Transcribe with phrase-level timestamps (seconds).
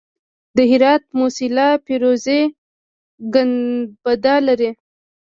[0.55, 2.41] د هرات موسیلا فیروزي
[3.33, 4.69] ګنبد لري